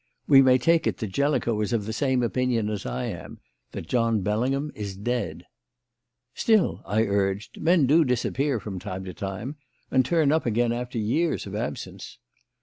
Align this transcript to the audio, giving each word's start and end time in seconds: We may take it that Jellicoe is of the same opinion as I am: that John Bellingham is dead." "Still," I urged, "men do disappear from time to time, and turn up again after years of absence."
We 0.27 0.41
may 0.41 0.57
take 0.57 0.87
it 0.87 0.97
that 0.97 1.11
Jellicoe 1.11 1.61
is 1.61 1.71
of 1.73 1.85
the 1.85 1.93
same 1.93 2.23
opinion 2.23 2.69
as 2.71 2.87
I 2.87 3.03
am: 3.05 3.39
that 3.71 3.85
John 3.87 4.21
Bellingham 4.21 4.71
is 4.73 4.95
dead." 4.97 5.45
"Still," 6.33 6.81
I 6.87 7.03
urged, 7.03 7.61
"men 7.61 7.85
do 7.85 8.03
disappear 8.03 8.59
from 8.59 8.79
time 8.79 9.05
to 9.05 9.13
time, 9.13 9.57
and 9.91 10.03
turn 10.03 10.31
up 10.31 10.47
again 10.47 10.71
after 10.71 10.97
years 10.97 11.45
of 11.45 11.53
absence." 11.53 12.17